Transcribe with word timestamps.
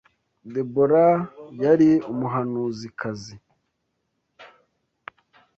Debora 0.53 1.07
yari 1.63 1.89
umuhanuzikazi. 2.11 3.35